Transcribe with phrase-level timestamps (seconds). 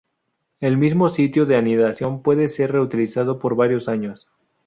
[0.61, 4.27] El mismo sitio de anidación puede ser reutilizado por varios años.